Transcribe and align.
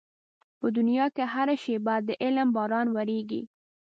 په 0.59 0.67
دنيا 0.77 1.05
کې 1.15 1.23
هره 1.33 1.55
شېبه 1.63 1.95
د 2.07 2.09
علم 2.23 2.47
باران 2.57 2.87
ورېږي. 2.95 3.41